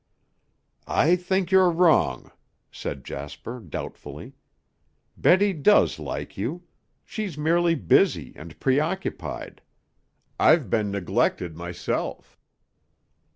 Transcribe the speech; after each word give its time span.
"I 0.87 1.15
think 1.15 1.51
you're 1.51 1.69
wrong," 1.69 2.31
said 2.71 3.03
Jasper 3.05 3.59
doubtfully. 3.59 4.33
"Betty 5.15 5.53
does 5.53 5.99
like 5.99 6.35
you. 6.35 6.63
She's 7.05 7.37
merely 7.37 7.75
busy 7.75 8.33
and 8.35 8.59
preoccupied. 8.59 9.61
I've 10.39 10.71
been 10.71 10.89
neglected 10.89 11.55
myself." 11.55 12.35